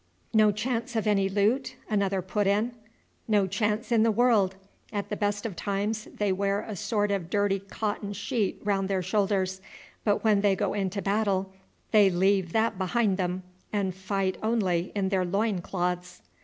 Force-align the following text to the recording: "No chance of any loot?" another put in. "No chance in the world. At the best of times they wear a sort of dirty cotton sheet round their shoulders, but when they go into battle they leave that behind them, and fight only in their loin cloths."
"No 0.33 0.51
chance 0.51 0.95
of 0.95 1.05
any 1.05 1.29
loot?" 1.29 1.75
another 1.87 2.23
put 2.23 2.47
in. 2.47 2.71
"No 3.27 3.45
chance 3.45 3.91
in 3.91 4.01
the 4.01 4.09
world. 4.09 4.55
At 4.91 5.09
the 5.09 5.15
best 5.15 5.45
of 5.45 5.55
times 5.55 6.05
they 6.05 6.31
wear 6.31 6.61
a 6.61 6.75
sort 6.75 7.11
of 7.11 7.29
dirty 7.29 7.59
cotton 7.59 8.11
sheet 8.13 8.59
round 8.63 8.89
their 8.89 9.03
shoulders, 9.03 9.61
but 10.03 10.23
when 10.23 10.41
they 10.41 10.55
go 10.55 10.73
into 10.73 11.03
battle 11.03 11.53
they 11.91 12.09
leave 12.09 12.51
that 12.51 12.79
behind 12.79 13.17
them, 13.17 13.43
and 13.71 13.93
fight 13.93 14.39
only 14.41 14.91
in 14.95 15.09
their 15.09 15.23
loin 15.23 15.59
cloths." 15.61 16.23